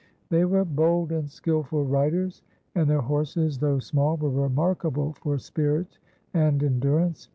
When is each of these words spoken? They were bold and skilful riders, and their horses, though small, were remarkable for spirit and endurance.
They 0.31 0.45
were 0.45 0.65
bold 0.65 1.11
and 1.11 1.29
skilful 1.29 1.85
riders, 1.85 2.41
and 2.73 2.89
their 2.89 3.01
horses, 3.01 3.59
though 3.59 3.77
small, 3.77 4.17
were 4.17 4.31
remarkable 4.31 5.13
for 5.13 5.37
spirit 5.37 5.99
and 6.33 6.63
endurance. 6.63 7.29